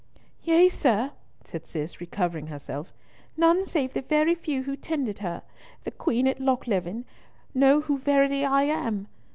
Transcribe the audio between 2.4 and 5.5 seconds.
herself, "none save the very few who tended her,